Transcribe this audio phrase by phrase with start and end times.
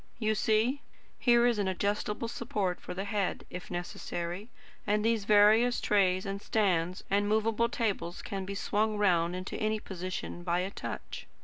[0.17, 0.81] You see?
[1.19, 4.49] Here is an adjustable support for the head, if necessary;
[4.87, 9.79] and these various trays and stands and movable tables can be swung round into any
[9.79, 11.27] position by a touch.